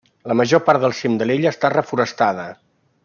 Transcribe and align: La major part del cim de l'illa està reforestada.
La 0.29 0.35
major 0.39 0.61
part 0.69 0.81
del 0.85 0.95
cim 1.01 1.19
de 1.19 1.27
l'illa 1.31 1.53
està 1.57 1.71
reforestada. 1.75 2.47